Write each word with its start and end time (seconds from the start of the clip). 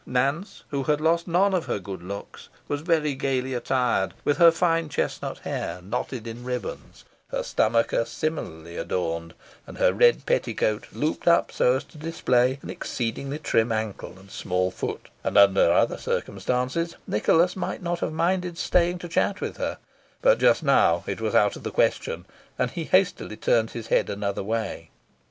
Nance, 0.03 0.63
who 0.69 0.81
had 0.85 0.99
lost 0.99 1.27
none 1.27 1.53
of 1.53 1.67
her 1.67 1.77
good 1.77 2.01
looks, 2.01 2.49
was 2.67 2.81
very 2.81 3.13
gaily 3.13 3.53
attired, 3.53 4.15
with 4.25 4.37
her 4.37 4.49
fine 4.49 4.89
chestnut 4.89 5.37
hair 5.37 5.79
knotted 5.79 6.25
with 6.25 6.39
ribbons, 6.43 7.05
her 7.27 7.43
stomacher 7.43 8.03
similarly 8.03 8.77
adorned, 8.77 9.35
and 9.67 9.77
her 9.77 9.93
red 9.93 10.25
petticoat 10.25 10.87
looped 10.91 11.27
up, 11.27 11.51
so 11.51 11.75
as 11.75 11.83
to 11.83 11.99
display 11.99 12.57
an 12.63 12.69
exceedingly 12.71 13.37
trim 13.37 13.71
ankle 13.71 14.15
and 14.17 14.31
small 14.31 14.71
foot; 14.71 15.07
and, 15.23 15.37
under 15.37 15.71
other 15.71 15.99
circumstances, 15.99 16.95
Nicholas 17.05 17.55
might 17.55 17.83
not 17.83 17.99
have 17.99 18.11
minded 18.11 18.57
staying 18.57 18.97
to 18.97 19.07
chat 19.07 19.39
with 19.39 19.57
her, 19.57 19.77
but 20.23 20.39
just 20.39 20.63
now 20.63 21.03
it 21.05 21.21
was 21.21 21.35
out 21.35 21.55
of 21.55 21.61
the 21.61 21.69
question, 21.69 22.25
and 22.57 22.71
he 22.71 22.85
hastily 22.85 23.37
turned 23.37 23.69
his 23.69 23.85
head 23.85 24.09
another 24.09 24.41
way. 24.43 24.89